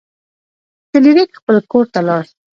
فلیریک 0.89 1.31
خپل 1.39 1.57
کور 1.71 1.85
ته 1.93 1.99
لاړ. 2.07 2.23